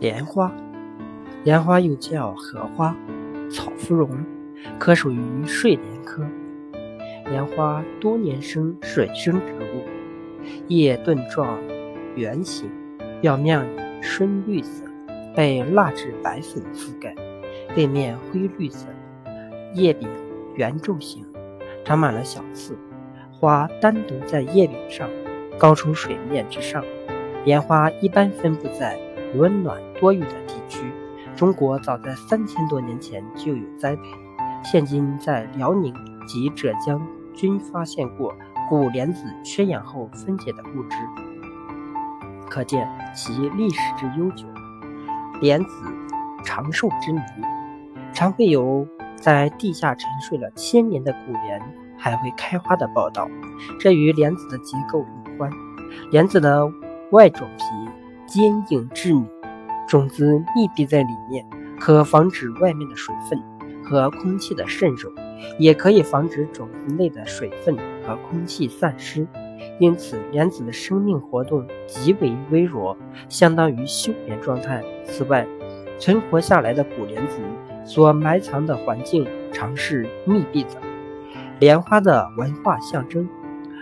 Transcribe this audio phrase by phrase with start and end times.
[0.00, 0.50] 莲花，
[1.44, 2.96] 莲花又叫荷花、
[3.50, 4.08] 草芙蓉，
[4.78, 6.24] 科属于睡莲科。
[7.26, 9.84] 莲花多年生水生植物，
[10.68, 11.58] 叶盾状，
[12.16, 12.70] 圆形，
[13.20, 13.62] 表面
[14.00, 14.84] 深绿色，
[15.36, 17.14] 被蜡质白粉覆盖，
[17.76, 18.86] 背面灰绿色，
[19.74, 20.08] 叶柄
[20.54, 21.26] 圆柱形，
[21.84, 22.74] 长满了小刺，
[23.30, 25.10] 花单独在叶柄上，
[25.58, 26.82] 高出水面之上。
[27.44, 28.98] 莲花一般分布在。
[29.34, 30.92] 温暖多雨的地区，
[31.36, 34.02] 中国早在三千多年前就有栽培，
[34.64, 35.94] 现今在辽宁
[36.26, 37.00] 及浙江
[37.32, 38.34] 均发现过
[38.68, 40.96] 古莲子缺氧后分解的物质，
[42.48, 44.46] 可见其历史之悠久。
[45.40, 45.68] 莲子
[46.44, 47.20] 长寿之谜，
[48.12, 51.62] 常会有在地下沉睡了千年的古莲
[51.96, 53.28] 还会开花的报道，
[53.78, 55.50] 这与莲子的结构有关。
[56.10, 56.70] 莲子的
[57.12, 57.64] 外种皮。
[58.30, 59.26] 坚硬致密，
[59.88, 61.44] 种子密闭在里面，
[61.80, 63.42] 可防止外面的水分
[63.82, 65.12] 和空气的渗入，
[65.58, 69.26] 也可以防止种子内的水分和空气散失。
[69.80, 72.96] 因此，莲子的生命活动极为微弱，
[73.28, 74.80] 相当于休眠状态。
[75.04, 75.44] 此外，
[75.98, 77.40] 存活下来的古莲子
[77.84, 80.70] 所埋藏的环境常是密闭的。
[81.58, 83.28] 莲花的文化象征，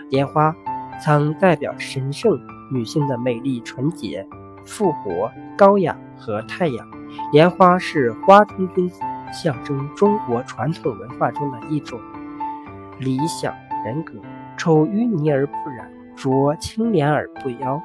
[0.09, 0.55] 莲花
[1.03, 2.37] 曾代表神圣
[2.73, 4.27] 女性的美丽纯洁。
[4.69, 6.87] 复活、高雅和太阳，
[7.33, 9.01] 莲花是花中君子，
[9.33, 11.99] 象征中国传统文化中的一种
[12.99, 13.51] 理想
[13.83, 14.13] 人格。
[14.55, 17.81] 丑淤泥而不染，濯清涟而不妖。